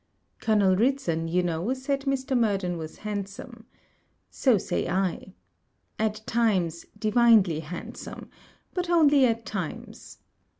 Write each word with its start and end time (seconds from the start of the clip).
Colonel 0.39 0.75
Ridson, 0.75 1.27
you 1.27 1.43
know, 1.43 1.75
said 1.75 2.05
Mr. 2.05 2.35
Murden 2.35 2.79
was 2.79 2.97
handsome. 3.05 3.67
So 4.31 4.57
say 4.57 4.89
I. 4.89 5.33
At 5.99 6.25
times, 6.25 6.87
divinely 6.97 7.59
handsome; 7.59 8.27
but 8.73 8.89
only 8.89 9.27
at 9.27 9.45
times. 9.45 10.17